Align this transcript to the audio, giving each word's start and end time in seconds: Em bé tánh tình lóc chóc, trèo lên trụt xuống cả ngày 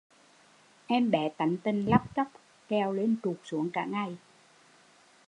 Em 0.87 1.09
bé 1.11 1.29
tánh 1.37 1.57
tình 1.63 1.85
lóc 1.89 2.15
chóc, 2.15 2.27
trèo 2.69 2.91
lên 2.93 3.15
trụt 3.23 3.37
xuống 3.43 3.69
cả 3.69 3.85
ngày 3.85 4.17